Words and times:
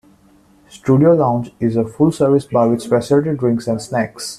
Studio 0.67 1.13
Lounge 1.13 1.51
is 1.59 1.75
a 1.75 1.87
full-service 1.87 2.45
bar 2.47 2.67
with 2.71 2.81
specialty 2.81 3.35
drinks 3.35 3.67
and 3.67 3.79
snacks. 3.79 4.29